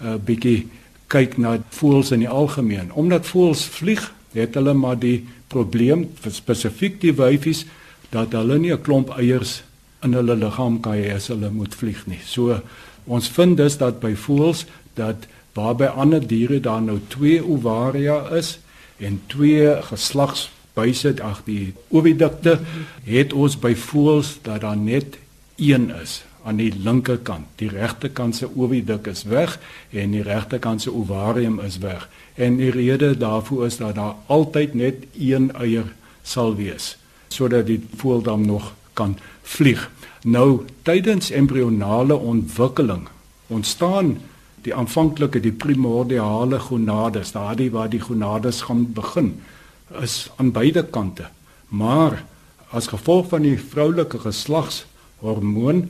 'n 0.00 0.06
uh, 0.06 0.14
bietjie 0.24 0.68
kyk 1.06 1.36
na 1.38 1.58
voëls 1.70 2.10
in 2.10 2.18
die 2.18 2.28
algemeen. 2.28 2.92
Omdat 2.92 3.26
voëls 3.26 3.64
vlieg, 3.64 4.12
het 4.32 4.54
hulle 4.54 4.74
maar 4.74 4.98
die 4.98 5.24
probleem 5.48 6.08
spesifiek 6.28 7.00
die 7.00 7.14
wyfies 7.14 7.64
dat 8.10 8.32
hulle 8.32 8.58
nie 8.58 8.72
'n 8.72 8.82
klomp 8.82 9.10
eiers 9.18 9.62
in 10.02 10.12
hulle 10.12 10.36
liggaam 10.36 10.80
kan 10.80 10.92
hê 10.92 11.14
as 11.14 11.28
hulle 11.28 11.50
moet 11.50 11.74
vlieg 11.74 12.06
nie. 12.06 12.20
So 12.24 12.60
ons 13.04 13.28
vind 13.28 13.56
dus 13.56 13.76
dat 13.78 14.00
by 14.00 14.14
voëls 14.14 14.66
dat 14.94 15.26
waar 15.54 15.74
by 15.74 15.84
ander 15.84 16.26
diere 16.26 16.60
daar 16.60 16.82
nou 16.82 16.98
twee 17.08 17.40
ovaria 17.44 18.28
is 18.36 18.58
en 18.98 19.20
twee 19.26 19.82
geslags 19.82 20.50
bysit 20.76 21.20
ag 21.20 21.42
die 21.44 21.74
ovidukte 21.88 22.58
het 23.04 23.32
ons 23.32 23.56
by 23.58 23.74
voels 23.88 24.36
dat 24.44 24.60
daar 24.60 24.76
net 24.76 25.16
een 25.56 25.90
is 26.02 26.22
aan 26.46 26.60
die 26.60 26.72
linkerkant. 26.78 27.46
Die 27.58 27.68
regterkant 27.68 28.36
se 28.36 28.48
oviduk 28.54 29.08
is 29.10 29.24
weg 29.26 29.56
en 29.90 30.12
die 30.14 30.22
regterkant 30.22 30.82
se 30.82 30.92
ovarium 30.94 31.58
is 31.60 31.78
weg. 31.82 32.08
En 32.34 32.60
die 32.60 32.70
rede 32.70 33.16
daarvoor 33.16 33.66
is 33.66 33.76
dat 33.76 33.94
daar 33.94 34.14
altyd 34.26 34.74
net 34.74 35.06
een 35.18 35.50
eier 35.54 35.92
sal 36.22 36.54
wees 36.56 36.96
sodat 37.28 37.66
die 37.66 37.80
voël 37.96 38.22
dan 38.22 38.46
nog 38.46 38.74
kan 38.92 39.16
vlieg. 39.42 39.90
Nou 40.22 40.62
tydens 40.82 41.30
embrionale 41.30 42.16
ontwikkeling 42.16 43.08
ontstaan 43.46 44.16
die 44.66 44.74
aanvanklike 44.74 45.40
die 45.42 45.54
primordiale 45.54 46.58
gonades, 46.58 47.32
daardie 47.36 47.70
waar 47.74 47.90
die 47.90 48.02
gonades 48.02 48.64
gaan 48.66 48.86
begin 48.96 49.36
is 50.02 50.26
aan 50.36 50.50
beide 50.52 50.82
kante. 50.82 51.28
Maar 51.68 52.24
as 52.74 52.90
gevolg 52.90 53.28
van 53.30 53.46
die 53.46 53.58
vroulike 53.58 54.18
geslagshormoon 54.24 55.86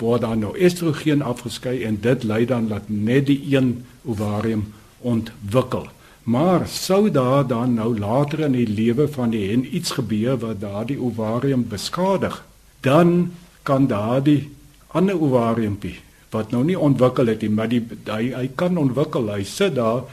word 0.00 0.22
dan 0.24 0.40
nou 0.40 0.52
estrogen 0.56 1.22
afgeskei 1.22 1.82
en 1.84 1.98
dit 2.00 2.22
lei 2.24 2.44
dan 2.48 2.68
dat 2.70 2.88
net 2.88 3.26
die 3.28 3.40
een 3.50 3.84
ovarium 4.08 4.70
ontwikkel. 5.00 5.88
Maar 6.22 6.68
sou 6.68 7.10
daar 7.10 7.46
dan 7.46 7.74
nou 7.74 7.98
later 7.98 8.46
in 8.46 8.54
die 8.56 8.68
lewe 8.68 9.08
van 9.08 9.34
die 9.34 9.48
hen 9.50 9.66
iets 9.76 9.90
gebeur 9.98 10.38
wat 10.40 10.60
daardie 10.60 11.00
ovarium 11.00 11.66
beskadig, 11.68 12.44
dan 12.80 13.32
kan 13.62 13.86
daardie 13.86 14.50
ander 14.86 15.20
ovariumpie 15.20 15.98
wat 16.30 16.50
nou 16.54 16.64
nie 16.64 16.78
ontwikkel 16.78 17.26
het 17.26 17.42
nie, 17.42 17.50
maar 17.50 17.70
die 17.70 17.82
hy 18.06 18.32
hy 18.34 18.48
kan 18.54 18.78
ontwikkel. 18.78 19.30
Hy 19.32 19.44
sit 19.44 19.74
daar 19.74 20.04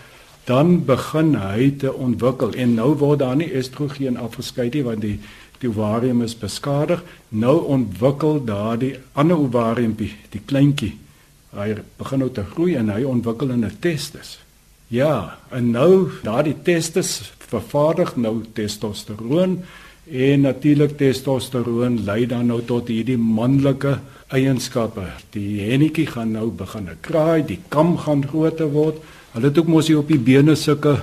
dan 0.47 0.85
begin 0.87 1.35
hy 1.35 1.71
te 1.81 1.91
ontwikkel 1.93 2.55
en 2.55 2.77
nou 2.77 2.93
word 2.97 3.19
daar 3.19 3.35
nie 3.35 3.51
estrogen 3.51 4.17
afgeskei 4.17 4.69
nie 4.73 4.85
want 4.85 5.03
die 5.03 5.19
die 5.57 5.69
ovarium 5.69 6.21
is 6.21 6.35
beskadig. 6.37 7.01
Nou 7.29 7.57
ontwikkel 7.65 8.43
daardie 8.45 8.95
ander 9.17 9.39
ovariumpie, 9.41 10.11
die 10.29 10.41
kleintjie. 10.45 10.93
Hy 11.57 11.79
begin 11.97 12.21
nou 12.21 12.29
te 12.29 12.43
groei 12.45 12.75
en 12.77 12.91
hy 12.93 13.01
ontwikkel 13.03 13.51
'n 13.51 13.71
testis. 13.79 14.37
Ja, 14.87 15.39
en 15.51 15.71
nou 15.71 16.11
daardie 16.23 16.55
testis 16.63 17.31
vervaardig 17.49 18.15
nou 18.15 18.43
testosteroon 18.53 19.63
en 20.11 20.41
natuurlik 20.41 20.97
testosteroon 20.97 22.03
lei 22.05 22.25
dan 22.25 22.47
nou 22.47 22.61
tot 22.65 22.87
hierdie 22.87 23.17
manlike 23.19 23.97
eienskappe. 24.31 25.03
Die 25.35 25.59
hennetjie 25.67 26.07
gaan 26.07 26.31
nou 26.35 26.47
begin 26.51 26.89
kraai, 27.01 27.43
die 27.45 27.59
kam 27.69 27.97
gaan 27.97 28.23
groter 28.27 28.71
word. 28.71 29.01
Hulle 29.33 29.51
het 29.51 29.59
ook 29.59 29.67
mos 29.71 29.87
hier 29.87 29.99
op 29.99 30.07
die 30.11 30.19
bene 30.19 30.55
sulke 30.55 30.97